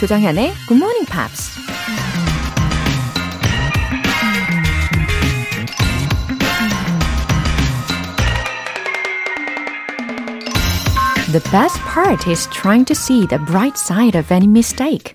[0.00, 1.60] 조정현의 Good Morning Pops.
[11.30, 15.12] The best part is trying to see the bright side of any mistake.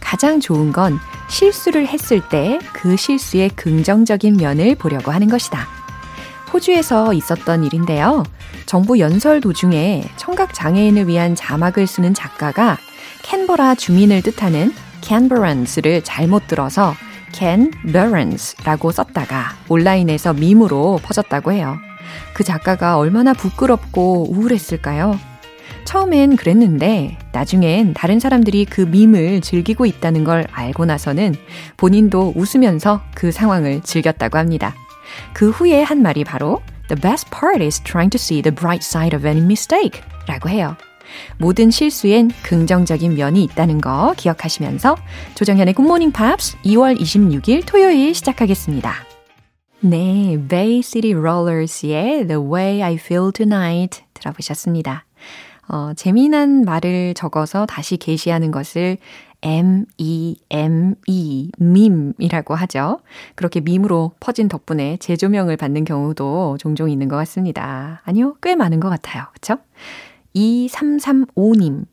[0.00, 0.98] 가장 좋은 건
[1.30, 5.66] 실수를 했을 때 그 실수의 긍정적인 면을 보려고 하는 것이다.
[6.52, 8.22] 호주에서 있었던 일인데요.
[8.66, 12.76] 정부 연설 도중에 청각 장애인을 위한 자막을 쓰는 작가가
[13.26, 16.94] 캔버라 주민을 뜻하는 캔버런스를 잘못 들어서
[17.32, 21.76] 캔버런스라고 썼다가 온라인에서 밈으로 퍼졌다고 해요.
[22.34, 25.18] 그 작가가 얼마나 부끄럽고 우울했을까요?
[25.84, 31.34] 처음엔 그랬는데 나중엔 다른 사람들이 그 밈을 즐기고 있다는 걸 알고 나서는
[31.76, 34.72] 본인도 웃으면서 그 상황을 즐겼다고 합니다.
[35.32, 39.16] 그 후에 한 말이 바로 The best part is trying to see the bright side
[39.16, 40.76] of any mistake 라고 해요.
[41.38, 44.96] 모든 실수엔 긍정적인 면이 있다는 거 기억하시면서
[45.34, 48.94] 조정현의 굿모닝 팝스 2월 26일 토요일 시작하겠습니다.
[49.80, 55.04] 네, Bay City Rollers의 The Way I Feel Tonight 들어보셨습니다.
[55.68, 58.98] 어, 재미난 말을 적어서 다시 게시하는 것을
[59.42, 63.00] M-E-M-E, 밈이라고 하죠.
[63.34, 68.00] 그렇게 밈으로 퍼진 덕분에 재조명을 받는 경우도 종종 있는 것 같습니다.
[68.04, 69.24] 아니요, 꽤 많은 것 같아요.
[69.34, 69.58] 그쵸?
[70.36, 71.86] 2335님,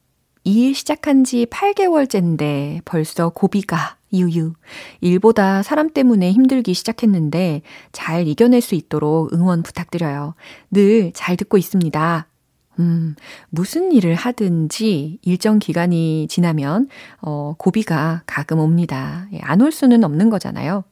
[0.44, 4.54] 이일 시작한 지 8개월째인데 벌써 고비가 유유.
[5.02, 7.62] 일보다 사람 때문에 힘들기 시작했는데
[7.94, 10.36] 잘 이겨낼 수 있도록 응원 부탁드려요.
[10.72, 12.28] 늘 잘 듣고 있습니다.
[12.80, 13.16] 음,
[13.50, 16.90] 무슨 일을 하든지 일정 기간이 지나면,
[17.22, 19.28] 어, 고비가 가끔 옵니다.
[19.32, 20.84] 예, 안 올 수는 없는 거잖아요.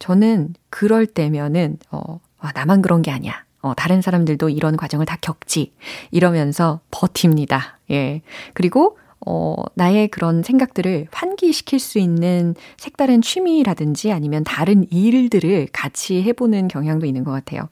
[0.00, 3.44] 저는 그럴 때면은, 어, 아, 나만 그런 게 아니야.
[3.62, 5.72] 어, 다른 사람들도 이런 과정을 다 겪지.
[6.10, 7.78] 이러면서 버팁니다.
[7.90, 8.22] 예.
[8.54, 16.68] 그리고, 어, 나의 그런 생각들을 환기시킬 수 있는 색다른 취미라든지 아니면 다른 일들을 같이 해보는
[16.68, 17.68] 경향도 있는 것 같아요.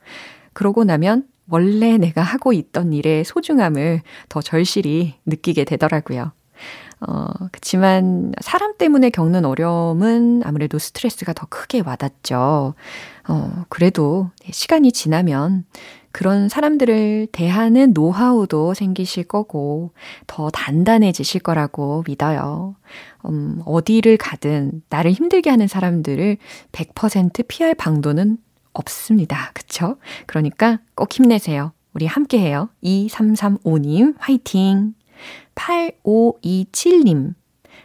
[0.53, 6.33] 그러고 나면 원래 내가 하고 있던 일의 소중함을 더 절실히 느끼게 되더라고요.
[7.01, 12.75] 어, 그치만 사람 때문에 겪는 어려움은 아무래도 스트레스가 더 크게 와닿죠.
[13.29, 15.65] 어, 그래도 시간이 지나면
[16.13, 19.93] 그런 사람들을 대하는 노하우도 생기실 거고
[20.27, 22.75] 더 단단해지실 거라고 믿어요.
[23.27, 26.39] 음, 어디를 가든 나를 힘들게 하는 사람들을
[26.73, 28.39] 100% 피할 방도는
[28.73, 29.51] 없습니다.
[29.55, 29.97] 그쵸?
[30.27, 31.73] 그러니까 꼭 힘내세요.
[31.93, 32.71] 우리 함께 해요.
[32.83, 34.95] 2335님, 화이팅!
[35.55, 37.35] 8527님,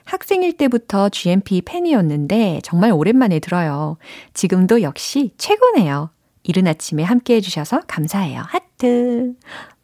[0.06, 3.98] 학생일 때부터 GMP 팬이었는데 정말 오랜만에 들어요.
[4.34, 6.10] 지금도 역시 최고네요.
[6.44, 8.42] 이른 아침에 함께 해주셔서 감사해요.
[8.46, 9.34] 하트.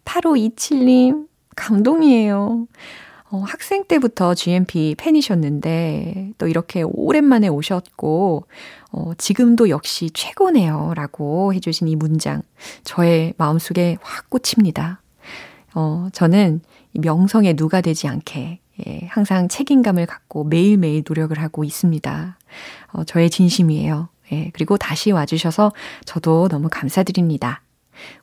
[0.06, 2.68] 8527님, 감동이에요.
[3.32, 8.46] 어, 학생 때부터 GMP 팬이셨는데 또 이렇게 오랜만에 오셨고
[8.92, 10.94] 어, 지금도 역시 최고네요.
[10.96, 12.42] 라고 해주신 이 문장.
[12.84, 15.02] 저의 마음속에 확 꽂힙니다.
[15.76, 16.62] 어, 저는
[16.94, 22.38] 명성에 누가 되지 않게 예, 항상 책임감을 갖고 매일매일 노력을 하고 있습니다.
[22.94, 24.10] 어, 저의 진심이에요.
[24.32, 25.72] 예, 그리고 다시 와주셔서
[26.06, 27.62] 저도 너무 감사드립니다.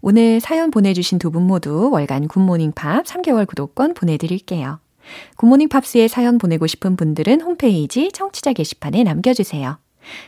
[0.00, 4.78] 오늘 사연 보내주신 두 분 모두 월간 굿모닝 팝 3개월 구독권 보내드릴게요.
[5.36, 9.78] 굿모닝 팝스에 사연 보내고 싶은 분들은 홈페이지 청취자 게시판에 남겨주세요.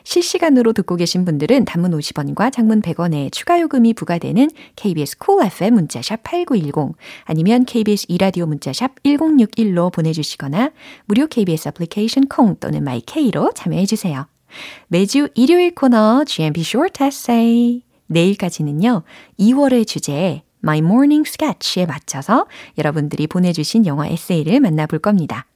[0.04, 5.74] 실시간으로 듣고 계신 분들은 단문 50원과 장문 100원의 추가 요금이 부과되는 KBS 쿨 cool FM
[5.74, 10.70] 문자샵 8910 아니면 KBS 2라디오 문자샵 1061로 보내주시거나
[11.06, 14.26] 무료 KBS 애플리케이션 콩 또는 마이케이로 참여해 주세요.
[14.88, 19.02] 매주 일요일 코너 GMP Short Essay 내일까지는요.
[19.38, 22.46] 2월의 주제 My Morning Sketch에 맞춰서
[22.78, 25.46] 여러분들이 보내주신 영어 에세이를 만나볼 겁니다.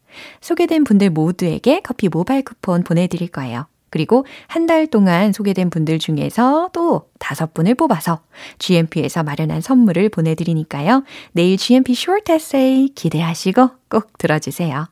[0.41, 3.66] 소개된 분들 모두에게 커피 모바일 쿠폰 보내드릴 거예요.
[3.92, 8.21] 그리고 한 달 동안 소개된 분들 중에서 또 다섯 분을 뽑아서
[8.59, 11.04] GMP에서 마련한 선물을 보내드리니까요.
[11.33, 14.89] 내일 GMP Short Essay 기대하시고 꼭 들어주세요.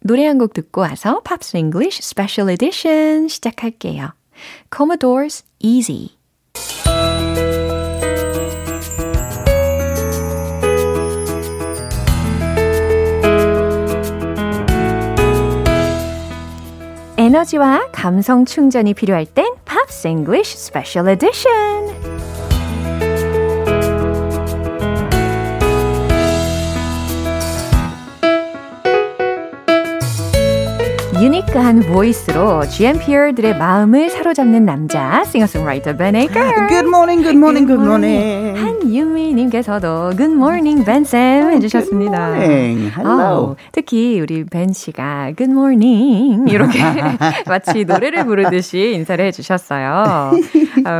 [0.00, 4.12] 노래 한 곡 듣고 와서 Pops English Special Edition 시작할게요.
[4.70, 6.15] Commodores Easy
[17.26, 21.50] 에너지와 감성 충전이 필요할 땐 Pops English Special Edition
[31.20, 36.68] 유니크한 보이스로 GMPer들의 마음을 사로잡는 남자 싱어송라이터 Ben Aker.
[36.68, 38.75] Good morning, good morning, good morning.
[38.86, 42.34] 한 김유미님께서도 Good morning, 벤쌤 해주셨습니다.
[42.34, 42.92] Good morning.
[42.96, 43.52] Hello.
[43.52, 46.78] 아, 특히 우리 벤 씨가 Good morning 이렇게
[47.48, 50.32] 마치 노래를 부르듯이 인사를 해주셨어요.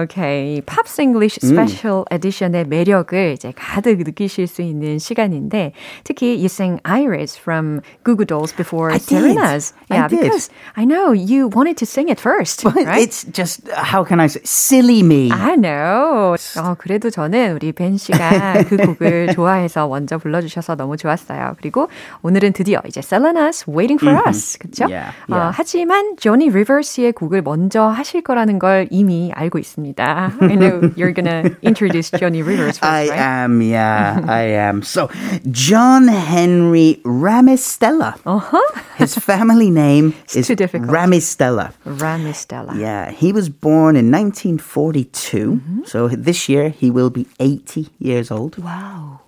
[0.03, 5.73] 오케이, Pops English Special Edition의 매력을 이제 가득 느끼실 수 있는 시간인데
[6.03, 9.71] 특히 you sang Iris from Goo Goo Dolls before I Serena's.
[9.71, 9.95] did.
[9.95, 10.21] Yeah, I did.
[10.23, 12.99] because I know you wanted to sing it first, But right?
[13.01, 15.31] it's just, how can I say, silly me.
[15.31, 16.35] I know.
[16.59, 21.55] 어, 그래도 저는 우리 벤 씨가 그 곡을 좋아해서 먼저 불러주셔서 너무 좋았어요.
[21.59, 21.89] 그리고
[22.23, 24.87] 오늘은 드디어 이제 Selena's Waiting for Us, 그렇죠?
[24.91, 25.53] Yeah, 어, yeah.
[25.55, 30.33] 하지만 조니 리버스의 곡을 먼저 하실 거라는 걸 이미 알고 있습니다.
[30.41, 33.21] I know you're gonna introduce Johnny Rivers first, I right?
[33.21, 34.83] am, yeah, I am.
[34.83, 35.09] So,
[35.51, 38.17] John Henry Ramistella.
[38.25, 38.61] Uh-huh.
[38.97, 40.49] His family name is.
[40.49, 41.73] Ramistella.
[41.85, 42.75] Rami Stella.
[42.77, 45.85] Yeah, he was born in 1942.
[45.87, 47.27] So this year he will be
[47.67, 48.59] 80 years old.
[48.59, 49.21] Wow.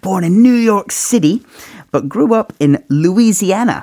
[0.00, 1.42] Born in New York City,
[1.90, 3.82] but grew up in Louisiana.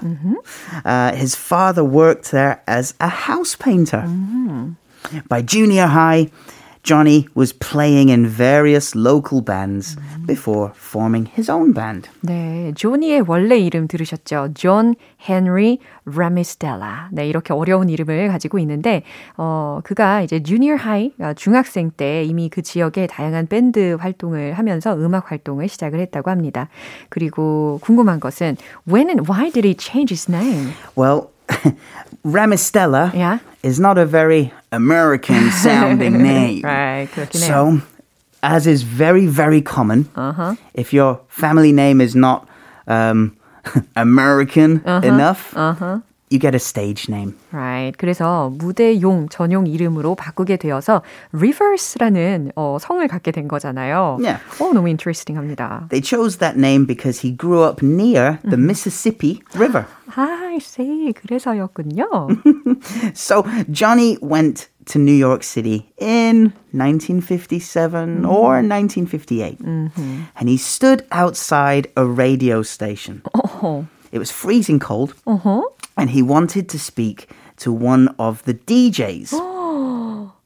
[0.84, 4.08] Uh, his father worked there as a house painter.
[5.28, 6.32] By junior high,
[6.84, 12.10] Johnny was playing in various local bands before forming his own band.
[12.22, 14.50] 네, 조니의 원래 이름 들으셨죠?
[14.56, 14.96] 존
[15.28, 17.10] 헨리 라미스텔라.
[17.12, 19.04] 네, 이렇게 어려운 이름을 가지고 있는데
[19.36, 24.96] 어, 그가 이제 junior high 어, 중학생 때 이미 그 지역에 다양한 밴드 활동을 하면서
[24.96, 26.70] 음악 활동을 시작을 했다고 합니다.
[27.10, 28.56] 그리고 궁금한 것은
[28.88, 30.72] when and why did he change his name?
[30.98, 31.30] Well,
[32.26, 33.40] Ramistella yeah.
[33.64, 36.64] is not a very American sounding name.
[36.64, 37.10] right.
[37.32, 37.82] So,
[38.44, 40.56] as is very, very common, uh-huh.
[40.74, 42.48] if your family name is not
[42.88, 43.36] um,
[43.96, 45.08] American uh-huh.
[45.08, 46.00] enough, uh-huh
[46.33, 47.35] you get a stage name.
[47.53, 47.97] Right.
[47.99, 54.17] 그래서 무대용 전용 이름으로 바꾸게 되어서 Rivers라는 어, 성을 갖게 된 거잖아요.
[54.19, 54.43] Yeah.
[54.59, 55.89] 어, 너무 interesting합니다.
[55.91, 59.85] They chose that name because he grew up near the Mississippi River.
[60.15, 61.13] 아, I see.
[61.13, 62.29] 그래서였군요.
[63.15, 69.61] So Johnny went to New York City in 1957 or 1958.
[69.61, 73.23] And he stood outside a radio station.
[74.13, 75.15] It was freezing cold.
[75.97, 77.29] And he wanted to speak
[77.59, 79.35] to one of the DJs.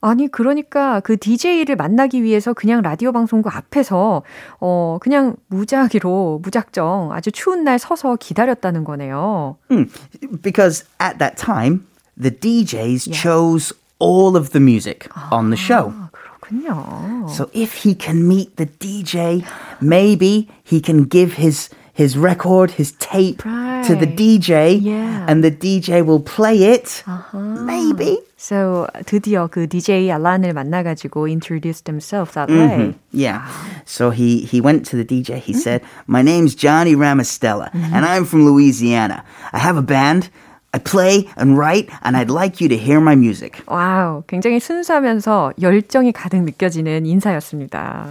[0.02, 4.22] 아니 그러니까 그 DJ를 만나기 위해서 그냥 라디오 방송국 앞에서
[4.60, 9.56] 어 그냥 무작위로 무작정 아주 추운 날 서서 기다렸다는 거네요.
[10.42, 11.86] because at that time,
[12.16, 15.90] the DJs chose all of the music on the show.
[15.90, 17.26] 아, 그렇군요.
[17.28, 19.42] So if he can meet the DJ,
[19.80, 24.16] maybe he can give his his record, his tape to the Right.
[24.16, 25.24] DJ, Yeah.
[25.28, 27.02] and the DJ will play it.
[27.32, 28.18] Maybe.
[28.36, 32.94] So 드디어 그 DJ 알란을 만나가지고 introduced himself that way.
[33.12, 33.42] Yeah.
[33.86, 35.40] So he he went to the DJ.
[35.40, 39.24] He said, "My name's Johnny Ramostella, and I'm from Louisiana.
[39.52, 40.28] I have a band."
[40.74, 43.62] I play and write, and I'd like you to hear my music.
[43.64, 48.08] 와우, 굉장히 순수하면서 열정이 가득 느껴지는 인사였습니다.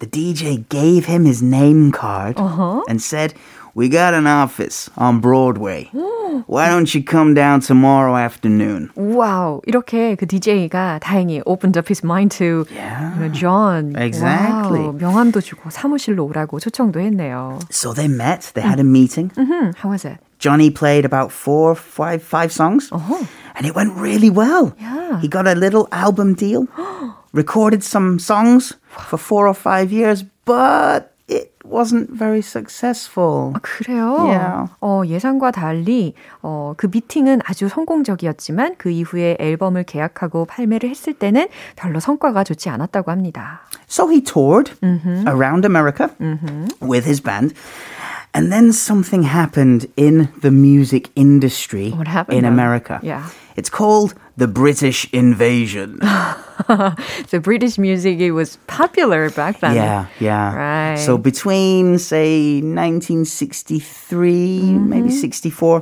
[0.00, 3.34] The DJ gave him his name card and said,
[3.74, 5.90] We got an office on Broadway.
[6.46, 8.90] Why don't you come down tomorrow afternoon?
[8.96, 13.14] 와우, 이렇게 그 DJ가 다행히 opened up his mind to Yeah.
[13.14, 13.94] you know, John.
[13.96, 14.80] Exactly.
[14.80, 17.58] 와우, 명함도 주고 사무실로 오라고 초청도 했네요.
[17.70, 19.30] So they met, they had a meeting.
[19.36, 20.18] Hmm, how was it?
[20.38, 22.90] Johnny played about four, five, five songs,
[23.56, 24.74] and it went really well.
[24.78, 25.20] Yeah.
[25.20, 26.66] He got a little album deal,
[27.32, 33.53] recorded some songs for four or five years, but it wasn't very successful.
[33.55, 34.15] 아, 그래요?
[34.25, 34.67] Yeah.
[34.81, 41.47] 어, 예상과 달리 어, 그 미팅은 아주 성공적이었지만 그 이후에 앨범을 계약하고 발매를 했을 때는
[41.75, 43.61] 별로 성과가 좋지 않았다고 합니다.
[43.87, 44.73] So he toured
[45.27, 46.09] around America
[46.81, 47.53] with his band.
[48.33, 52.53] And then something happened in the music industry What happened in then?
[52.53, 52.99] America.
[53.01, 53.29] Yeah.
[53.55, 55.99] It's called the British invasion.
[57.27, 59.75] So British music it was popular back then.
[59.75, 60.53] yeah, yeah.
[60.55, 60.99] Right.
[60.99, 64.89] So between, say, 1963, mm-hmm.
[64.89, 65.81] maybe 64,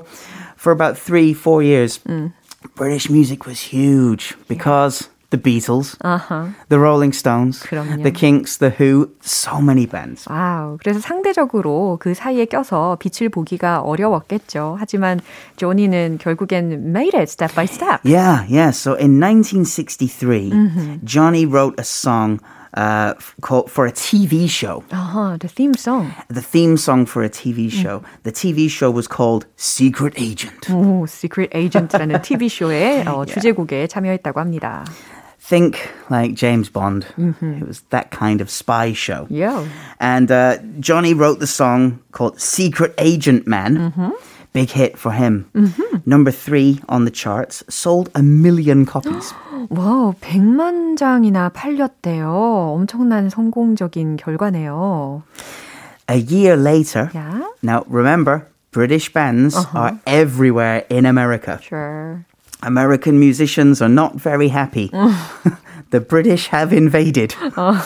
[0.55, 2.31] for about three, four years, mm.
[2.75, 5.96] British music was huge because the Beatles,
[6.68, 8.02] the Rolling Stones, 그럼요.
[8.02, 10.28] the Kinks, the Who, so many bands.
[10.28, 10.76] 와우.
[10.78, 14.76] 그래서 상대적으로 그 사이에 껴서 빛을 보기가 어려웠겠죠.
[14.78, 15.20] 하지만
[15.56, 18.00] 조니는 결국엔 made it step by step.
[18.04, 18.72] Yeah, yeah.
[18.72, 22.38] So in 1963, Johnny wrote a song
[22.74, 24.82] uh, f- called for a TV show.
[24.92, 26.12] 어허, the theme song.
[26.28, 28.02] The theme song for a TV show.
[28.24, 30.68] The TV show was called Secret Agent.
[30.72, 34.84] 오, Secret Agent라는 TV 쇼의 어, 주제곡에 참여했다고 합니다.
[35.46, 37.06] think like James Bond.
[37.18, 37.62] Mm-hmm.
[37.62, 39.26] It was that kind of spy show.
[39.28, 39.66] Yeah.
[40.00, 43.92] And uh, Johnny wrote the song called Secret Agent Man.
[43.92, 44.10] Mm-hmm.
[44.52, 45.48] Big hit for him.
[45.54, 45.98] Mm-hmm.
[46.04, 49.32] Number three on the charts, sold a million copies.
[49.70, 52.28] 와, 100만 장이나 팔렸대요.
[52.76, 55.22] 엄청난 성공적인 결과네요.
[56.08, 57.46] A year later, yeah?
[57.62, 59.78] now remember, British bands uh-huh.
[59.78, 61.58] are everywhere in America.
[61.62, 62.26] Sure.
[62.63, 64.89] American musicians are not very happy.
[65.91, 67.35] the British have invaded.
[67.57, 67.81] Oh.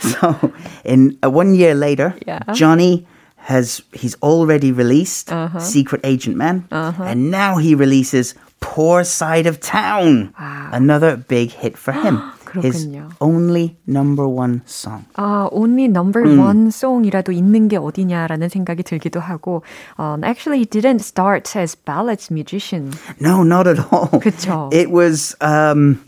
[0.00, 0.52] So,
[0.84, 2.44] in uh, one year later, yeah.
[2.54, 3.04] Johnny
[3.36, 5.58] has he's already released uh-huh.
[5.58, 7.02] Secret Agent Man, uh-huh.
[7.02, 10.70] and now he releases Poor Side of Town, wow.
[10.72, 12.22] another big hit for him.
[12.61, 12.87] His
[13.19, 15.05] only number one song.
[15.15, 16.39] 아, only number 음.
[16.39, 19.63] one song이라도 있는 게 어디냐라는 생각이 들기도 하고,
[19.97, 22.91] um, actually, he didn't start as ballads musician.
[23.19, 24.19] No, not at all.
[24.21, 24.69] 그쵸.
[24.71, 25.35] It was.
[25.41, 25.99] Um,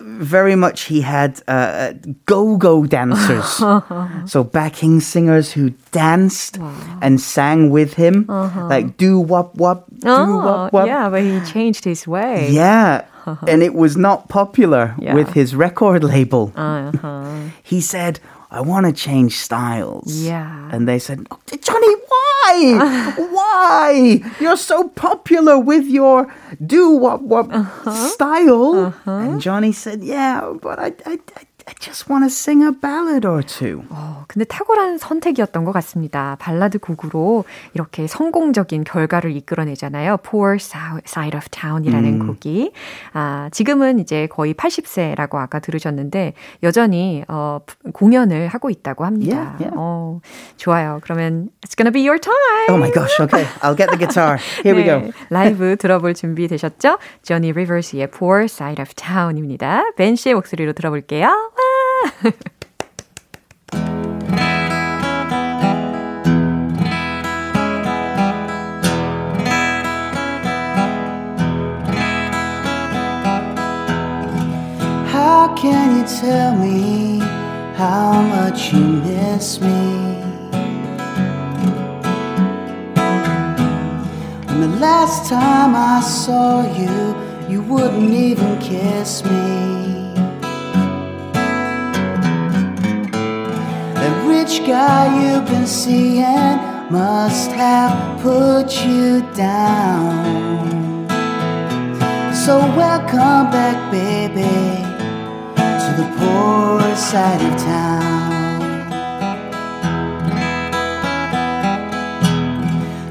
[0.00, 1.94] very much he had uh,
[2.26, 3.58] go-go dancers,
[4.26, 6.98] so backing singers who danced wow.
[7.02, 8.68] and sang with him, uh-huh.
[8.68, 10.86] like do wop wop, do oh, wop wop.
[10.86, 12.50] Yeah, but he changed his way.
[12.50, 13.04] Yeah,
[13.47, 15.13] and it was not popular yeah.
[15.13, 16.51] with his record label.
[16.55, 17.49] Uh-huh.
[17.63, 18.19] He said,
[18.51, 20.23] I want to change styles.
[20.23, 20.69] Yeah.
[20.71, 21.27] And they said,
[21.61, 23.13] Johnny, why?
[23.17, 24.21] why?
[24.39, 26.33] You're so popular with your
[26.65, 28.07] do what what uh-huh.
[28.09, 28.75] style.
[28.75, 29.11] Uh-huh.
[29.11, 33.27] And Johnny said, Yeah, but I, I, I I just want to sing a ballad
[33.27, 33.83] or two.
[33.89, 36.35] 어, 근데 탁월한 선택이었던 것 같습니다.
[36.39, 37.45] 발라드 곡으로
[37.75, 40.17] 이렇게 성공적인 결과를 이끌어내잖아요.
[40.17, 42.27] Poor Side of Town이라는 음.
[42.27, 42.71] 곡이.
[43.13, 46.33] 아, 지금은 이제 거의 80세라고 아까 들으셨는데
[46.63, 47.59] 여전히 어,
[47.93, 49.37] 공연을 하고 있다고 합니다.
[49.37, 49.75] Yeah, yeah.
[49.77, 50.21] 어,
[50.57, 50.99] 좋아요.
[51.03, 52.69] 그러면 it's gonna be your time.
[52.69, 53.21] Oh my gosh.
[53.21, 53.45] Okay.
[53.61, 54.39] I'll get the guitar.
[54.63, 55.11] Here 네, we go.
[55.29, 56.97] 라이브 들어볼 준비 되셨죠?
[57.21, 59.91] Johnny Rivers의 Poor Side of Town입니다.
[59.95, 61.51] 벤 씨의 목소리로 들어볼게요.
[75.09, 77.19] How can you tell me
[77.75, 79.67] how much you miss me?
[84.47, 87.15] When the last time I saw you,
[87.51, 89.88] you wouldn't even kiss me.
[94.49, 96.57] Rich guy you've been seeing
[96.89, 101.07] must have put you down.
[102.33, 104.57] So welcome back, baby,
[105.55, 108.59] to the poor side of town.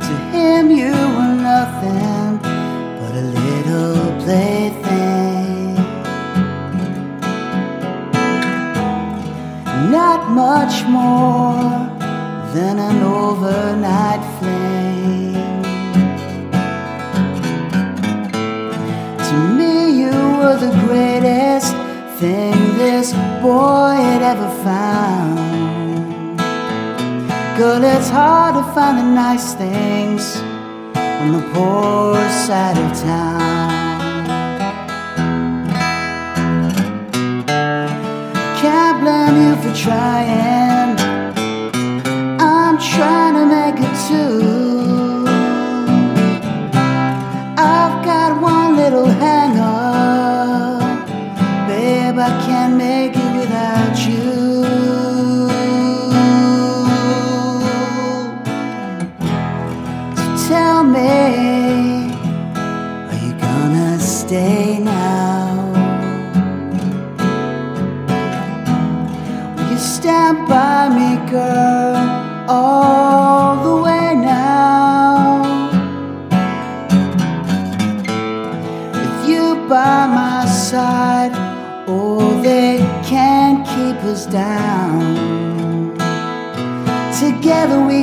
[0.01, 2.08] To him, you were nothing
[10.39, 11.59] much more
[12.55, 15.63] than an overnight flame.
[19.29, 21.75] To me, you were the greatest
[22.21, 25.39] thing this boy had ever found.
[27.59, 30.23] Girl, it's hard to find the nice things
[31.21, 32.15] on the poor
[32.47, 33.78] side of town.
[39.63, 40.97] For trying.
[42.41, 44.58] I'm trying to make it too.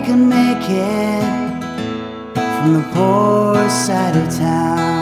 [0.06, 1.24] Can make it
[2.36, 4.95] from the poor side of town.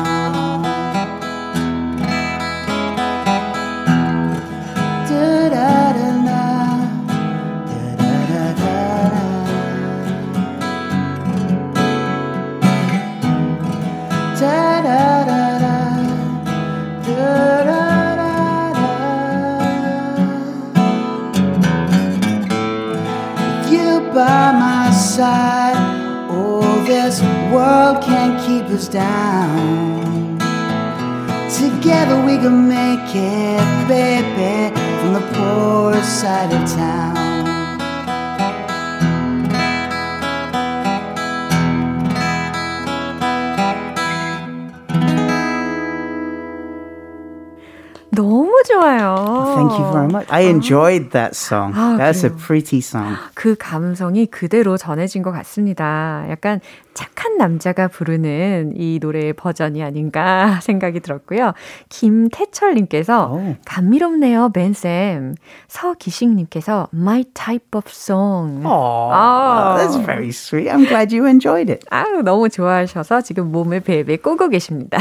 [50.34, 50.50] I oh.
[50.50, 51.74] enjoyed that song.
[51.76, 53.20] Oh, That's a pretty song.
[53.44, 56.24] 그 감성이 그대로 전해진 것 같습니다.
[56.30, 56.62] 약간
[56.94, 61.52] 착한 남자가 부르는 이 노래의 버전이 아닌가 생각이 들었고요.
[61.90, 63.56] 김태철님께서 오.
[63.66, 65.36] 감미롭네요, 벤쌤.
[65.68, 68.66] 서기식님께서 My type of song.
[68.66, 69.76] Oh, 아.
[69.78, 70.70] that's very sweet.
[70.70, 71.86] I'm glad you enjoyed it.
[71.90, 74.98] 아유, 너무 좋아하셔서 지금 몸을 베베 꼬고 계십니다.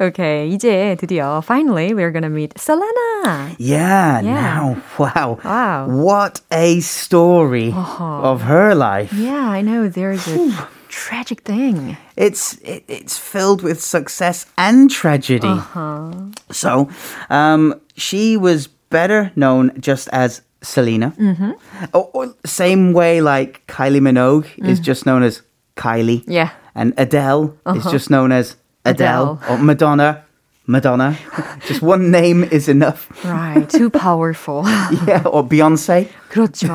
[0.00, 3.54] okay, 이제 드디어 finally we're gonna meet Selena.
[3.58, 4.34] Yeah, Yeah.
[4.34, 5.38] now, wow.
[5.44, 5.86] Wow.
[5.88, 8.30] What a story Uh-huh.
[8.32, 9.12] of her life.
[9.12, 11.96] Yeah, I know there's a tragic thing.
[12.16, 15.48] It's it, it's filled with success and tragedy.
[15.48, 16.10] Uh-huh.
[16.50, 16.88] So,
[17.30, 21.12] um, she was better known just as Selena.
[21.18, 21.50] Mm-hmm.
[21.92, 24.82] Or, or same way like Kylie Minogue is Mm-hmm.
[24.90, 25.42] just known as
[25.76, 26.22] Kylie.
[26.26, 26.50] Yeah.
[26.74, 29.22] And Adele is just known as Adele.
[29.22, 29.44] Uh-huh.
[29.44, 29.58] Adele.
[29.60, 30.20] Or Madonna.
[30.66, 31.16] Madonna.
[31.68, 33.08] just one name is enough.
[33.24, 34.62] Right, too powerful.
[35.06, 36.08] Yeah, or Beyonce.
[36.34, 36.74] 그렇죠.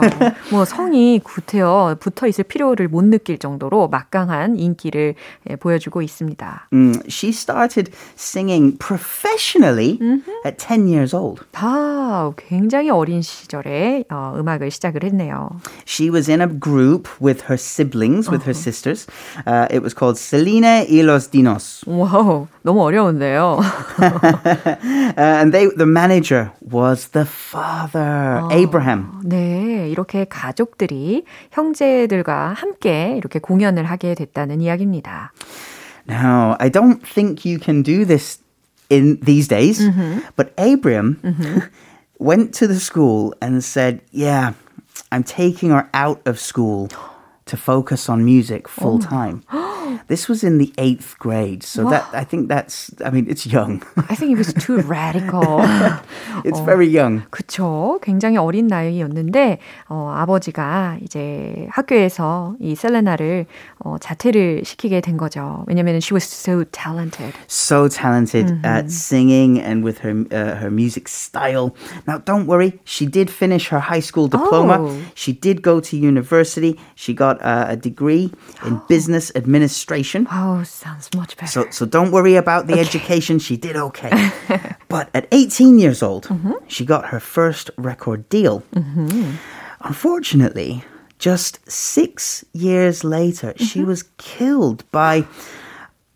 [0.52, 5.16] 뭐 성이 구태여 붙어 있을 필요를 못 느낄 정도로 막강한 인기를
[5.50, 6.68] 예, 보여주고 있습니다.
[6.72, 10.48] Mm, she started singing professionally Mm-hmm.
[10.48, 11.42] at 10 years old.
[11.54, 15.50] 아, 굉장히 어린 시절에 어, 음악을 시작을 했네요.
[15.86, 18.64] She was in a group with her siblings, with her Uh-huh.
[18.64, 19.08] sisters.
[19.46, 21.84] Uh, it was called Selena y los Dinos.
[21.86, 23.60] 와우, 너무 어려운데요.
[24.00, 29.22] Uh, and they, the manager was the father, Abraham.
[29.26, 35.33] 네, 이렇게 가족들이 형제들과 함께 이렇게 공연을 하게 됐다는 이야기입니다.
[36.09, 38.39] Now, I don't think you can do this
[38.91, 40.21] in these days, Mm-hmm.
[40.37, 41.17] but Abraham
[42.21, 44.53] went to the school and said, Yeah,
[45.11, 46.89] I'm taking her out of school
[47.47, 49.09] to focus on music full Oh.
[49.09, 49.43] time.
[50.09, 53.83] this was in the eighth grade, so that I think that's, I mean, it's young.
[54.09, 55.61] I think it was too radical.
[56.45, 57.23] it's very young.
[57.31, 57.99] 그쵸.
[58.03, 59.59] 굉장히 어린 나이였는데,
[59.89, 63.47] 어, 아버지가 이제 학교에서 이 셀레나를
[63.85, 65.65] 어, 자퇴를 시키게 된 거죠.
[65.67, 67.35] 왜냐면 she was so talented.
[67.49, 68.65] so talented Mm-hmm.
[68.67, 71.75] at singing and with her uh, her music style.
[72.07, 74.79] Now, don't worry, she did finish her high school diploma.
[74.81, 74.97] Oh.
[75.15, 76.79] She did go to university.
[76.95, 78.33] She got uh, a degree
[78.67, 79.85] in business administration.
[80.31, 81.51] Wow, sounds much better.
[81.51, 83.39] So, so don't worry about the education.
[83.39, 84.11] She did okay.
[84.89, 86.53] but at 18 years old, Mm-hmm.
[86.69, 88.63] she got her first record deal.
[89.81, 90.83] Unfortunately,
[91.19, 93.89] just six years later, she Mm-hmm.
[93.89, 95.25] was killed by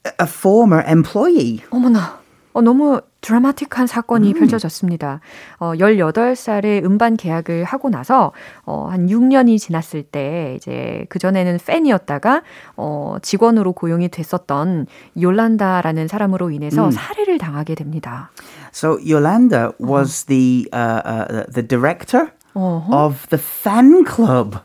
[0.05, 1.62] a- a former employee.
[1.71, 2.18] 어머나.
[2.54, 5.22] 어, 너무 드라마틱한 사건이 펼쳐졌습니다.
[5.58, 8.32] 어, 18살에 음반 계약을 하고 나서,
[8.66, 12.44] 어, 한 6년이 지났을 때, 이제, 그전에는 팬이었다가,
[12.78, 14.88] 어, 직원으로 고용이 됐었던
[15.20, 18.30] 요란다라는 사람으로 인해서 살해를 당하게 됩니다.
[18.72, 22.94] So Yolanda was the uh, uh, the director Uh-huh.
[22.94, 24.60] of the fan club,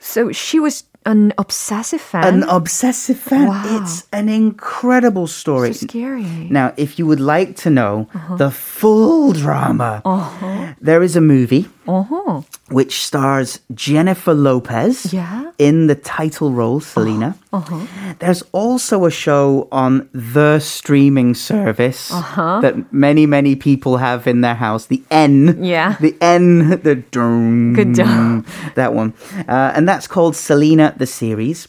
[0.00, 2.24] So she was an obsessive fan.
[2.24, 3.48] an obsessive fan.
[3.48, 3.82] Wow.
[3.82, 5.72] It's an incredible story.
[5.72, 6.24] so scary.
[6.50, 8.36] Now, if you would like to know uh-huh.
[8.36, 10.74] the full drama, uh-huh.
[10.80, 12.42] there is a movie uh-huh.
[12.70, 15.50] Which stars Jennifer Lopez yeah.
[15.58, 17.36] in the title role, Selena.
[17.52, 17.76] Uh-huh.
[17.76, 18.14] uh-huh.
[18.18, 22.60] There's also a show on the streaming service uh-huh.
[22.60, 24.86] that many, many people have in their house.
[24.86, 25.62] The N.
[25.62, 25.96] Yeah.
[26.00, 27.74] The N, the Doom.
[27.74, 28.46] Good job.
[28.74, 29.14] That one.
[29.48, 31.68] Uh, and that's called Selena the Series.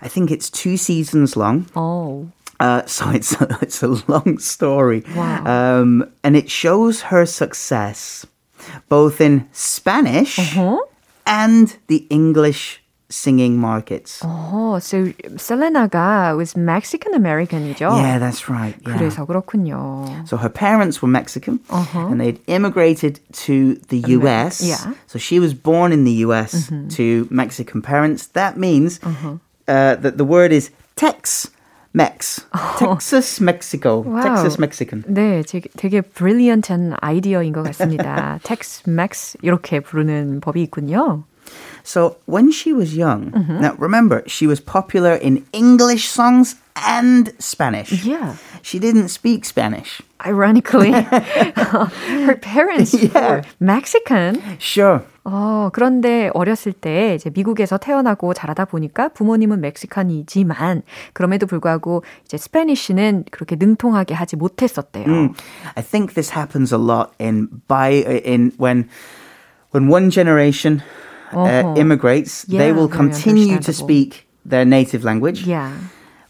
[0.00, 1.66] I think it's two seasons long.
[1.74, 2.30] Oh.
[2.60, 5.04] Uh, so it's a, it's a long story.
[5.14, 5.80] Wow.
[5.80, 8.26] Um, and it shows her success
[8.89, 10.79] both in Spanish Uh-huh.
[11.25, 14.21] and the English singing markets.
[14.25, 17.81] 어, so 셀레나가 was Mexican American이죠?
[17.93, 18.75] Yeah, that's right.
[18.87, 18.97] Yeah.
[18.97, 20.25] 그래서 그렇군요.
[20.25, 24.61] So her parents were Mexican and they'd immigrated to the US.
[24.61, 24.77] yeah.
[24.77, 24.93] Mm-hmm.
[25.07, 28.27] So she was born in the US to Mexican parents.
[28.33, 29.37] That means Uh-huh.
[29.67, 31.49] uh, that the word is Tex
[31.95, 32.41] Mex.
[32.79, 33.99] Texas, Mexico.
[34.01, 34.23] Wow.
[34.23, 35.03] Texas, Mexican.
[35.07, 38.39] 네, 되게, 되게 brilliant한 아이디어인 것 같습니다.
[38.43, 41.23] Tex-Mex 이렇게 부르는 법이 있군요.
[41.83, 43.61] So when she was young, Mm-hmm.
[43.61, 47.91] now remember, she was popular in English songs and Spanish.
[48.03, 48.37] Yeah.
[48.63, 50.01] She didn't speak Spanish.
[50.25, 53.11] Ironically, her parents Yeah.
[53.13, 54.41] were Mexican.
[54.57, 55.03] Sure.
[55.30, 63.24] 어, 그런데 어렸을 때 이제 미국에서 태어나고 자라다 보니까 부모님은 멕시칸이지만 그럼에도 불구하고 이제 스페니쉬는
[63.30, 65.06] 그렇게 능통하게 하지 못했었대요.
[65.06, 65.34] Mm.
[65.76, 67.92] I think this happens a lot in by
[68.24, 68.88] in when
[69.72, 70.82] when one generation
[71.34, 75.46] uh, immigrates, yeah, they will continue to speak their native language.
[75.46, 75.76] Yeah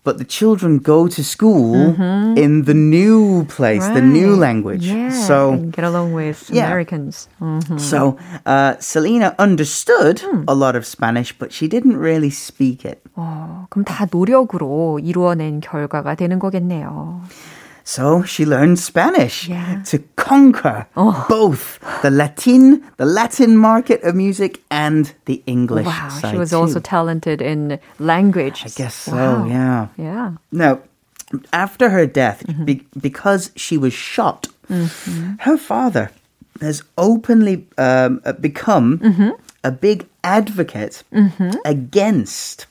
[0.07, 2.37] but the children go to school mm-hmm.
[2.37, 3.95] in the new place, right.
[3.95, 4.85] the new language.
[4.85, 6.67] Yeah, so get along with yeah.
[6.67, 7.29] Americans.
[7.41, 7.77] Mm-hmm.
[7.77, 10.43] So uh, Selena understood 음.
[10.47, 13.01] a lot of Spanish, but she didn't really speak it.
[13.15, 17.21] 어, 그럼 다 노력으로 이루어낸 결과가 되는 거겠네요.
[17.88, 19.82] So she learned Spanish yeah.
[19.86, 21.24] to conquer oh.
[21.26, 26.20] both the Latin, the Latin market of music and the English wow.
[26.30, 26.56] She was too.
[26.56, 28.60] also talented in language.
[28.66, 29.46] I guess so, wow.
[29.46, 29.88] yeah.
[29.96, 30.32] Yeah.
[30.52, 30.82] Now,
[31.54, 32.64] after her death, mm-hmm.
[32.66, 35.36] be- because she was shot, mm-hmm.
[35.40, 36.10] her father
[36.60, 39.30] has openly um, become mm-hmm.
[39.64, 41.56] a big advocate mm-hmm.
[41.64, 42.66] against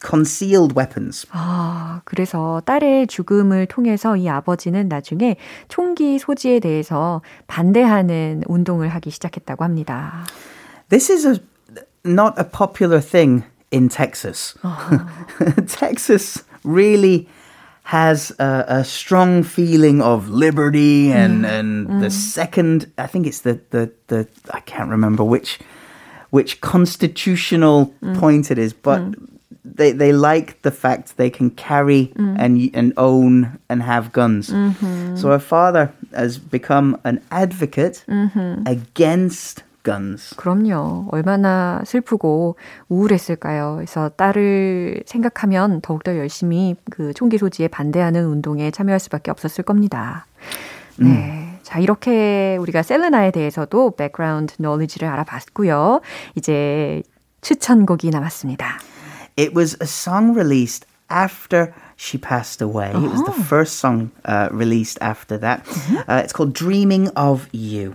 [0.00, 1.26] concealed weapons.
[1.30, 5.36] 아, 그래서 딸의 죽음을 통해서 이 아버지는 나중에
[5.68, 10.24] 총기 소지에 대해서 반대하는 운동을 하기 시작했다고 합니다.
[10.88, 11.40] This is a
[12.04, 14.54] not a popular thing in Texas.
[15.66, 17.28] Texas really
[17.84, 21.48] has a, a, strong feeling of liberty and, mm.
[21.48, 22.00] and mm.
[22.00, 25.58] the second I think it's the, the, the I can't remember which
[26.30, 28.16] which constitutional mm.
[28.16, 32.35] point it is, but mm They they like the fact they can carry mm.
[32.39, 34.49] and and own and have guns.
[34.49, 35.15] Mm-hmm.
[35.15, 38.63] So her father has become an advocate mm-hmm.
[38.65, 40.35] against guns.
[40.35, 41.07] 그럼요.
[41.11, 42.57] 얼마나 슬프고
[42.89, 43.75] 우울했을까요?
[43.77, 50.25] 그래서 딸을 생각하면 더욱더 열심히 그 총기 소지에 반대하는 운동에 참여할 수밖에 없었을 겁니다.
[50.97, 51.05] 네.
[51.07, 51.57] 음.
[51.61, 56.01] 자, 이렇게 우리가 셀레나에 대해서도 background knowledge를 알아봤고요.
[56.35, 57.01] 이제
[57.41, 58.79] 추천곡이 남았습니다.
[59.36, 62.92] It was a song released after she passed away.
[62.94, 63.04] Oh.
[63.04, 65.64] It was the first song uh, released after that.
[65.64, 65.96] Mm-hmm.
[66.08, 67.94] Uh, it's called Dreaming of You.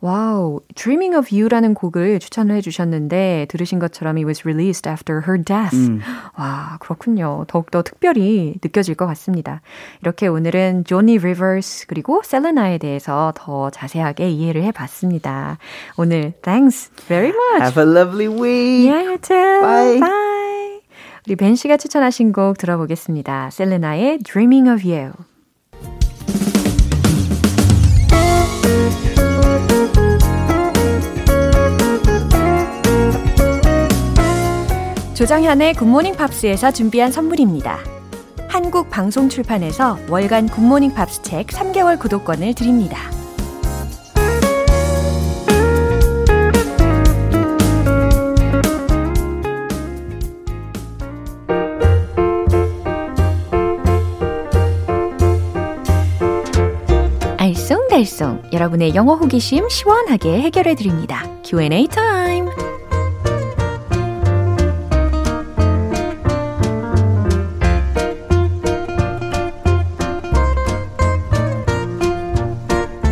[0.00, 5.74] 와우, Dreaming of You라는 곡을 추천을 해주셨는데 들으신 것처럼 it was released after her death.
[5.74, 6.00] 음.
[6.36, 7.44] 와, 그렇군요.
[7.48, 9.62] 더욱더 특별히 느껴질 것 같습니다.
[10.02, 15.56] 이렇게 오늘은 조니 리버스 그리고 셀레나에 대해서 더 자세하게 이해를 해봤습니다.
[15.96, 17.62] 오늘 thanks very much.
[17.62, 18.90] Have a lovely week.
[18.90, 19.60] Yeah, you too.
[19.62, 20.00] Bye.
[20.00, 20.37] Bye.
[21.29, 23.51] 우리 벤 씨가 추천하신 곡 들어보겠습니다.
[23.51, 25.11] 셀레나의 Dreaming of You.
[35.13, 37.77] 조정현의 굿모닝 팝스에서 준비한 선물입니다.
[38.47, 42.97] 한국 방송 출판에서 월간 굿모닝 팝스 책 3개월 구독권을 드립니다.
[58.19, 61.23] 알쏭달쏭 여러분의 영어 호기심 시원하게 해결해 드립니다.
[61.43, 62.47] Q&A 타임.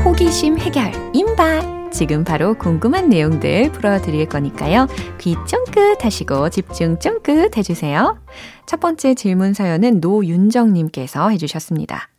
[0.04, 1.78] 호기심 해결 임박.
[1.92, 4.88] 지금 바로 궁금한 내용들 풀어드릴 거니까요.
[5.20, 8.20] 귀 쫑긋 하시고 집중 쫑긋 해주세요.
[8.68, 12.10] 첫 번째 질문 사연은 노윤정님께서 해주셨습니다.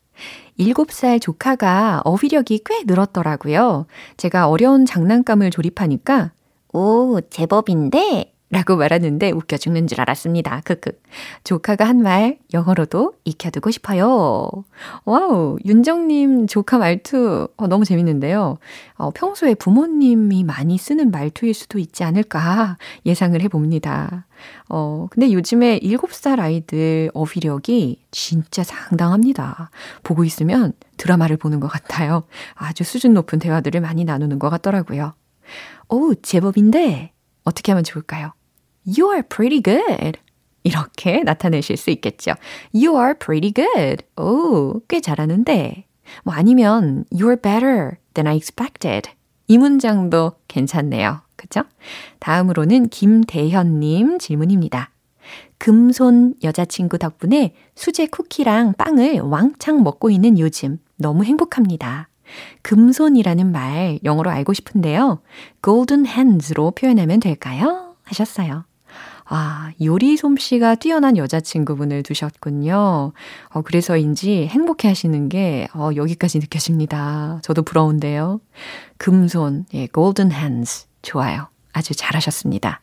[0.58, 3.86] 7살 조카가 어휘력이 꽤 늘었더라고요.
[4.16, 6.32] 제가 어려운 장난감을 조립하니까,
[6.72, 8.32] 오, 제법인데?
[8.50, 10.62] 라고 말하는데 웃겨 죽는 줄 알았습니다.
[10.64, 10.92] 크크.
[11.44, 14.48] 조카가 한 말 영어로도 익혀두고 싶어요.
[15.04, 18.58] 와우, 윤정님 조카 말투 어, 너무 재밌는데요.
[18.94, 24.26] 어, 평소에 부모님이 많이 쓰는 말투일 수도 있지 않을까 예상을 해봅니다.
[24.70, 29.70] 어, 근데 요즘에 7살 아이들 어휘력이 진짜 상당합니다.
[30.04, 32.22] 보고 있으면 드라마를 보는 것 같아요.
[32.54, 35.12] 아주 수준 높은 대화들을 많이 나누는 것 같더라고요.
[35.88, 37.12] 오, 제법인데
[37.44, 38.32] 어떻게 하면 좋을까요?
[38.88, 40.18] You are pretty good.
[40.64, 42.32] 이렇게 나타내실 수 있겠죠.
[42.74, 44.04] You are pretty good.
[44.16, 45.84] 오, 꽤 잘하는데.
[46.24, 49.10] 뭐 아니면 You're better than I expected.
[49.46, 51.20] 이 문장도 괜찮네요.
[51.36, 51.62] 그쵸?
[52.18, 54.90] 다음으로는 김대현님 질문입니다.
[55.58, 62.08] 금손 여자친구 덕분에 수제 쿠키랑 빵을 왕창 먹고 있는 요즘 너무 행복합니다.
[62.62, 65.20] 금손이라는 말 영어로 알고 싶은데요.
[65.64, 67.94] golden hands로 표현하면 될까요?
[68.04, 68.64] 하셨어요.
[69.30, 73.12] 아, 요리 솜씨가 뛰어난 여자친구분을 두셨군요.
[73.50, 77.40] 어, 그래서인지 행복해 하시는 게, 어, 여기까지 느껴집니다.
[77.42, 78.40] 저도 부러운데요.
[78.96, 80.86] 금손, 예, golden hands.
[81.02, 81.48] 좋아요.
[81.72, 82.80] 아주 잘하셨습니다.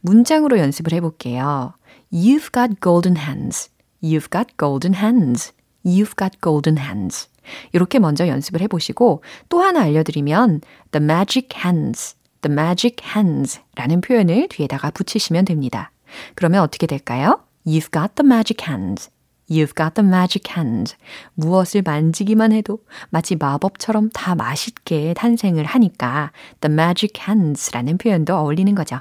[0.00, 1.74] 문장으로 연습을 해볼게요.
[2.12, 3.70] You've got golden hands.
[4.02, 5.52] You've got golden hands.
[5.84, 7.28] You've got golden hands.
[7.72, 10.60] 이렇게 먼저 연습을 해보시고 또 하나 알려드리면
[10.92, 15.90] the magic hands, the magic hands 라는 표현을 뒤에다가 붙이시면 됩니다.
[16.34, 17.40] 그러면 어떻게 될까요?
[17.66, 19.10] You've got the magic hands.
[19.50, 20.96] You've got the magic hands.
[21.34, 22.78] 무엇을 만지기만 해도
[23.10, 29.00] 마치 마법처럼 다 맛있게 탄생을 하니까 the magic hands라는 표현도 어울리는 거죠.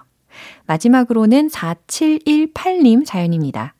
[0.65, 3.75] 마지막으로는 4718님 사연입니다.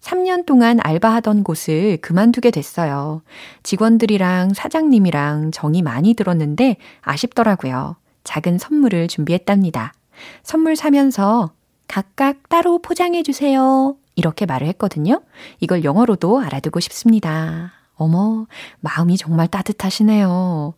[0.00, 3.22] 3년 동안 알바하던 곳을 그만두게 됐어요.
[3.62, 7.96] 직원들이랑 사장님이랑 정이 많이 들었는데 아쉽더라고요.
[8.26, 9.94] 작은 선물을 준비했답니다.
[10.42, 11.52] 선물 사면서
[11.88, 13.96] 각각 따로 포장해 주세요.
[14.16, 15.22] 이렇게 말을 했거든요.
[15.60, 17.72] 이걸 영어로도 알아두고 싶습니다.
[17.94, 18.46] 어머,
[18.80, 20.74] 마음이 정말 따뜻하시네요.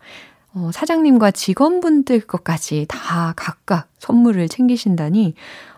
[0.55, 5.35] 어, 사장님과 직원분들 것까지 다 각각 선물을 챙기신다니,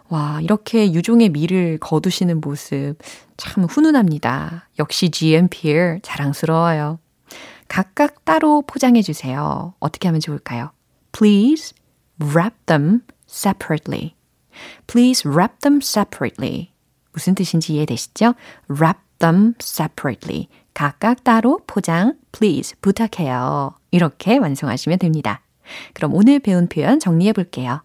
[0.09, 2.97] 와, 이렇게 유종의 미를 거두시는 모습
[3.37, 4.69] 참 훈훈합니다.
[4.79, 6.99] 역시 GMPR 자랑스러워요.
[7.69, 9.75] 각각 따로 포장해 주세요.
[9.79, 10.73] 어떻게 하면 좋을까요?
[11.21, 11.75] Please
[12.19, 14.15] wrap them separately.
[14.87, 16.71] Please wrap them separately.
[17.13, 18.33] 무슨 뜻인지 이해되시죠?
[18.71, 20.49] Wrap them separately.
[20.73, 23.75] 각각 따로 포장, please 부탁해요.
[23.91, 25.43] 이렇게 완성하시면 됩니다.
[25.93, 27.83] 그럼 오늘 배운 표현 정리해 볼게요.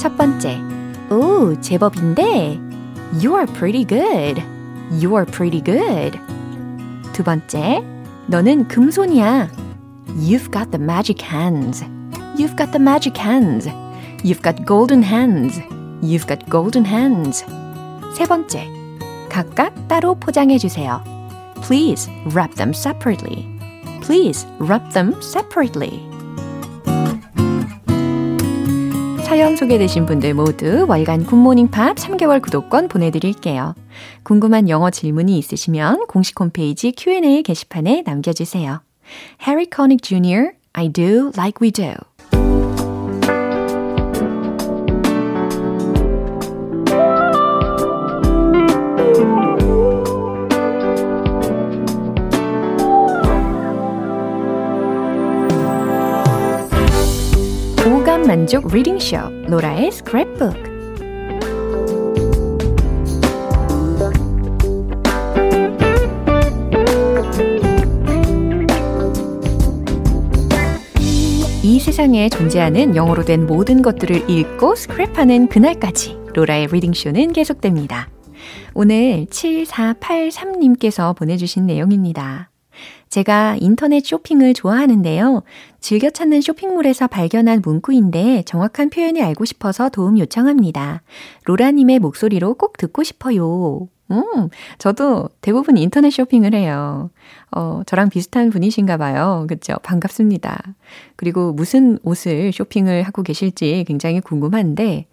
[0.00, 0.58] 첫 번째,
[1.08, 2.58] 오, 제법인데.
[3.22, 4.42] You are pretty good.
[4.90, 6.18] You are pretty good.
[7.12, 7.93] 두 번째,
[8.27, 9.49] 너는 금손이야.
[10.17, 11.83] You've got the magic hands.
[12.37, 13.67] You've got the magic hands.
[14.23, 15.59] You've got golden hands.
[16.01, 17.45] You've got golden hands.
[18.15, 18.67] 세 번째,
[19.29, 21.01] 각각 따로 포장해 주세요.
[21.61, 23.47] Please wrap them separately.
[24.01, 26.01] Please wrap them separately.
[29.34, 33.74] 사연 소개되신 분들 모두 월간 굿모닝 팝 3개월 구독권 보내드릴게요.
[34.22, 38.80] 궁금한 영어 질문이 있으시면 공식 홈페이지 Q&A 게시판에 남겨주세요.
[39.44, 41.94] Harry Connick Jr., I do like we do.
[58.44, 59.16] 만족 리딩쇼
[59.48, 60.52] 로라의 스크랩북
[71.62, 78.10] 이 세상에 존재하는 영어로 된 모든 것들을 읽고 스크랩하는 그날까지 로라의 리딩쇼는 계속됩니다.
[78.74, 82.50] 오늘 7483님께서 보내주신 내용입니다.
[83.14, 85.44] 제가 인터넷 쇼핑을 좋아하는데요.
[85.78, 91.02] 즐겨 찾는 쇼핑몰에서 발견한 문구인데 정확한 표현이 알고 싶어서 도움 요청합니다.
[91.44, 93.86] 로라님의 목소리로 꼭 듣고 싶어요.
[94.10, 94.48] 음,
[94.78, 97.10] 저도 대부분 인터넷 쇼핑을 해요.
[97.52, 99.46] 어, 저랑 비슷한 분이신가 봐요.
[99.48, 99.74] 그쵸?
[99.84, 100.74] 반갑습니다.
[101.14, 105.06] 그리고 무슨 옷을 쇼핑을 하고 계실지 굉장히 궁금한데,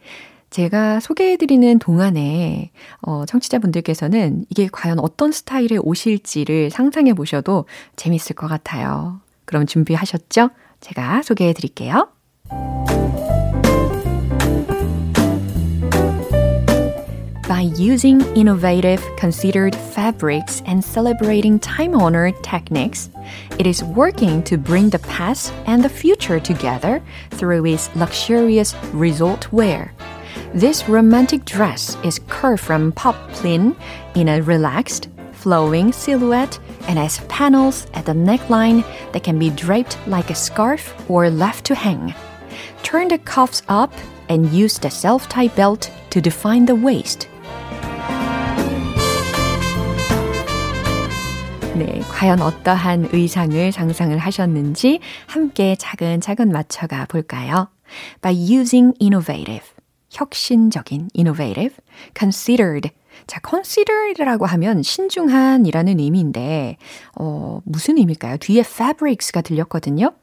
[0.52, 9.22] 제가 소개해드리는 동안에 어, 청취자분들께서는 이게 과연 어떤 스타일의 옷일지를 상상해 보셔도 재밌을 것 같아요.
[9.46, 10.50] 그럼 준비하셨죠?
[10.82, 12.10] 제가 소개해 드릴게요.
[17.48, 23.10] By using innovative, considered fabrics and celebrating time honored techniques,
[23.58, 27.02] it is working to bring the past and the future together
[27.38, 29.94] through its luxurious resort wear.
[30.55, 33.77] This romantic dress is curved from poplin
[34.15, 39.99] in a relaxed, flowing silhouette and has panels at the neckline that can be draped
[40.07, 42.15] like a scarf or left to hang.
[42.83, 43.93] Turn the cuffs up
[44.29, 47.29] and use the self-tie belt to define the waist.
[51.77, 57.69] 네, 과연 어떠한 의상을 상상을 하셨는지 함께 차근차근 맞춰가 볼까요?
[58.23, 59.77] By using innovative.
[60.12, 61.76] 혁신적인, innovative,
[62.18, 62.92] considered.
[63.28, 66.78] 자, considered라고 하면 신중한이라는 의미인데,
[67.18, 68.38] 어, 무슨 의미일까요?
[68.38, 70.14] 뒤에 fabrics가 들렸거든요.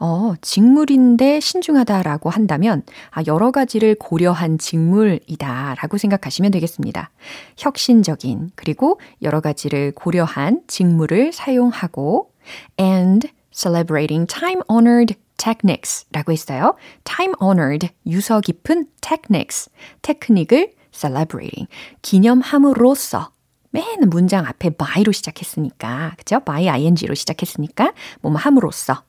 [0.00, 7.10] 어, 직물인데 신중하다라고 한다면, 아, 여러 가지를 고려한 직물이다라고 생각하시면 되겠습니다.
[7.58, 12.32] 혁신적인, 그리고 여러 가지를 고려한 직물을 사용하고,
[12.80, 16.74] and celebrating time-honored techniques 라고 있어요.
[17.04, 19.70] time honored, 유서 깊은 techniques,
[20.02, 21.68] 테크닉을 celebrating,
[22.02, 23.30] 기념함으로써
[23.70, 26.40] 맨 문장 앞에 by로 시작했으니까, 그죠?
[26.40, 29.04] by ing로 시작했으니까, 뭐뭐 함으로써.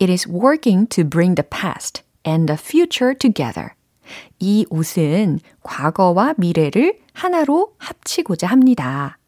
[0.00, 3.70] It is working to bring the past and the future together.
[4.38, 9.18] 이 옷은 과거와 미래를 하나로 합치고자 합니다.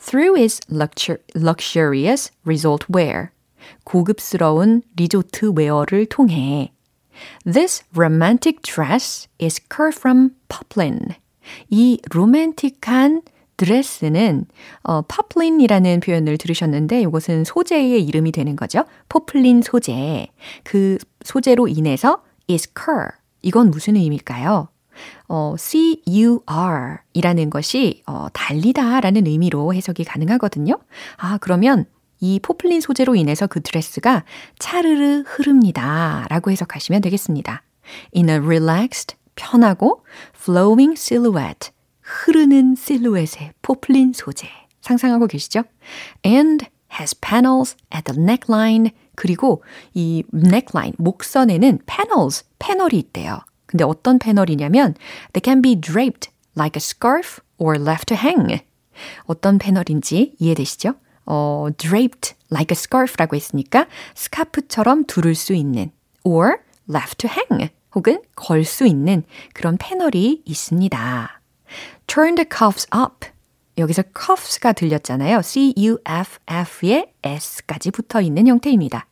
[0.00, 3.30] Through its luxur- luxurious resort wear.
[3.84, 6.72] 고급스러운 resort wear를 통해
[7.44, 11.00] This romantic dress is cut from poplin.
[11.70, 13.22] 이 로맨틱한
[13.56, 14.46] 드레스는
[14.82, 18.84] 어, poplin이라는 표현을 들으셨는데 이것은 소재의 이름이 되는 거죠.
[19.08, 20.28] 포플린 소재.
[20.64, 23.08] 그 소재로 인해서 is cut.
[23.42, 24.68] 이건 무슨 의미일까요?
[25.28, 30.78] 어, C-U-T 이라는 것이 어, 자르다 라는 의미로 해석이 가능하거든요.
[31.16, 31.86] 아, 그러면
[32.24, 34.24] 이 포플린 소재로 인해서 그 드레스가
[34.58, 37.62] 차르르 흐릅니다 라고 해석하시면 되겠습니다.
[38.16, 41.70] In a relaxed, 편하고 flowing silhouette.
[42.00, 44.48] 흐르는 실루엣의 포플린 소재.
[44.80, 45.64] 상상하고 계시죠?
[46.24, 46.66] And
[46.98, 48.92] has panels at the neckline.
[49.16, 53.40] 그리고 이 neckline, 목선에는 panels, 패널이 있대요.
[53.66, 54.94] 근데 어떤 패널이냐면
[55.34, 58.64] they can be draped like a scarf or left to hang.
[59.26, 60.94] 어떤 패널인지 이해되시죠?
[61.26, 65.90] 어, draped like a scarf라고 했으니까 스카프처럼 두를 수 있는
[66.24, 66.58] or
[66.88, 71.40] left to hang 혹은 걸 수 있는 그런 패널이 있습니다.
[72.06, 73.28] turn the cuffs up.
[73.76, 75.42] 여기서 cuffs가 들렸잖아요.
[75.42, 79.06] C-U-F-F에 S까지 붙어 있는 형태입니다.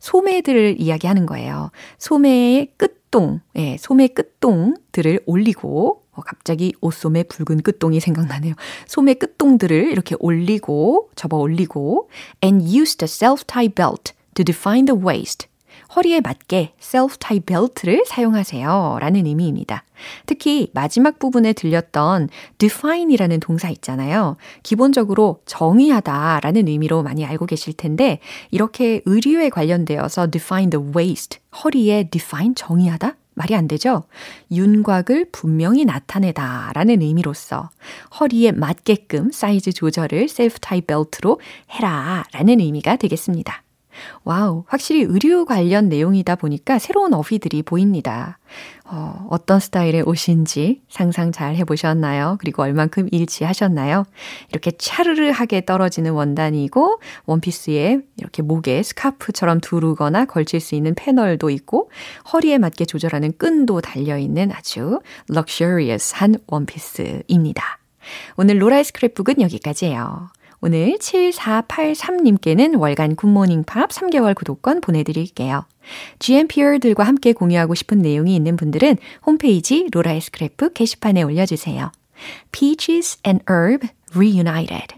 [0.00, 1.70] 소매들을 이야기하는 거예요.
[1.98, 8.54] 소매의 끝동, 예, 소매 끝동들을 올리고, 어, 갑자기 옷소매 붉은 끝동이 생각나네요.
[8.86, 12.10] 소매 끝동들을 이렇게 올리고, 접어 올리고,
[12.44, 15.46] and use the self-tie belt to define the waist.
[15.94, 18.98] 허리에 맞게 self-tie belt를 사용하세요.
[19.00, 19.84] 라는 의미입니다.
[20.26, 24.36] 특히 마지막 부분에 들렸던 define이라는 동사 있잖아요.
[24.62, 28.20] 기본적으로 정의하다 라는 의미로 많이 알고 계실 텐데
[28.50, 33.16] 이렇게 의류에 관련되어서 define the waist, 허리에 define 정의하다?
[33.34, 34.04] 말이 안 되죠?
[34.50, 37.70] 윤곽을 분명히 나타내다 라는 의미로서
[38.20, 41.40] 허리에 맞게끔 사이즈 조절을 self-tie belt로
[41.70, 43.62] 해라 라는 의미가 되겠습니다.
[44.24, 48.38] 와우, 확실히 의류 관련 내용이다 보니까 새로운 어휘들이 보입니다.
[48.84, 52.36] 어, 어떤 스타일의 옷인지 상상 잘 해보셨나요?
[52.40, 54.04] 그리고 얼만큼 일치하셨나요?
[54.50, 61.90] 이렇게 차르르하게 떨어지는 원단이고, 원피스에 이렇게 목에 스카프처럼 두르거나 걸칠 수 있는 패널도 있고,
[62.32, 67.78] 허리에 맞게 조절하는 끈도 달려있는 아주 luxurious한 원피스입니다.
[68.36, 70.28] 오늘 로라의 스크랩북은 여기까지예요.
[70.64, 75.66] 오늘 7483님께는 월간 굿모닝 팝 3개월 구독권 보내드릴게요.
[76.20, 78.96] GMPer들과 함께 공유하고 싶은 내용이 있는 분들은
[79.26, 81.90] 홈페이지 로라의 스크랩북 게시판에 올려주세요.
[82.52, 84.94] Peaches and Herb Reunited.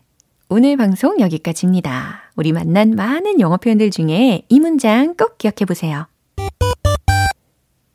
[0.51, 2.31] 오늘 방송 여기까지입니다.
[2.37, 6.07] 우리 만난 많은 영어 표현들 중에 이 문장 꼭 기억해 보세요.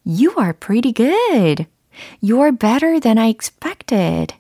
[0.04, 1.68] You are pretty good.
[2.24, 4.34] You are better than I expected.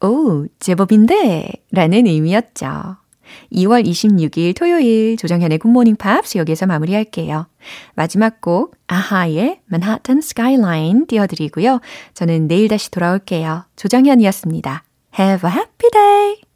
[0.00, 1.52] 오, 제법인데?
[1.72, 2.96] 라는 의미였죠.
[3.52, 7.46] 2월 26일 토요일 조정현의 굿모닝 팝스 여기서 마무리할게요.
[7.94, 11.80] 마지막 곡 아하의 Manhattan Skyline 띄워드리고요.
[12.14, 13.64] 저는 내일 다시 돌아올게요.
[13.76, 14.84] 조정현이었습니다.
[15.18, 16.47] Have a happy day!